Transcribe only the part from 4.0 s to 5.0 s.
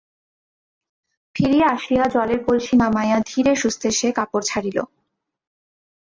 কাপড় ছাড়িল।